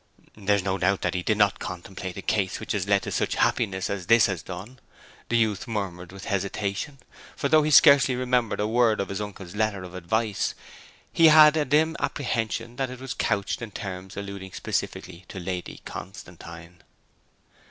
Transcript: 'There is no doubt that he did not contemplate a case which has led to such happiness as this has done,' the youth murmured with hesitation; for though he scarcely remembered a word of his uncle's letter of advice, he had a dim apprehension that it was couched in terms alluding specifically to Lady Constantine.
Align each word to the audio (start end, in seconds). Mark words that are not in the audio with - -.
'There 0.35 0.55
is 0.55 0.63
no 0.63 0.79
doubt 0.79 1.01
that 1.01 1.13
he 1.13 1.21
did 1.21 1.37
not 1.37 1.59
contemplate 1.59 2.17
a 2.17 2.23
case 2.23 2.59
which 2.59 2.71
has 2.71 2.87
led 2.87 3.03
to 3.03 3.11
such 3.11 3.35
happiness 3.35 3.87
as 3.87 4.07
this 4.07 4.25
has 4.25 4.41
done,' 4.41 4.79
the 5.29 5.37
youth 5.37 5.67
murmured 5.67 6.11
with 6.11 6.25
hesitation; 6.25 6.97
for 7.35 7.47
though 7.49 7.61
he 7.61 7.69
scarcely 7.69 8.15
remembered 8.15 8.59
a 8.59 8.65
word 8.65 8.99
of 8.99 9.09
his 9.09 9.21
uncle's 9.21 9.55
letter 9.55 9.83
of 9.83 9.93
advice, 9.93 10.55
he 11.13 11.27
had 11.27 11.55
a 11.55 11.65
dim 11.65 11.95
apprehension 11.99 12.77
that 12.77 12.89
it 12.89 12.99
was 12.99 13.13
couched 13.13 13.61
in 13.61 13.69
terms 13.69 14.17
alluding 14.17 14.51
specifically 14.53 15.23
to 15.27 15.39
Lady 15.39 15.81
Constantine. 15.85 16.81